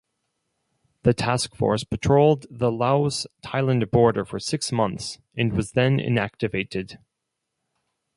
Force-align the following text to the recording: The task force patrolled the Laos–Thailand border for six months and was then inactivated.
The 1.03 1.13
task 1.13 1.55
force 1.55 1.83
patrolled 1.83 2.47
the 2.49 2.71
Laos–Thailand 2.71 3.91
border 3.91 4.25
for 4.25 4.39
six 4.39 4.71
months 4.71 5.19
and 5.37 5.53
was 5.53 5.73
then 5.73 5.99
inactivated. 5.99 6.97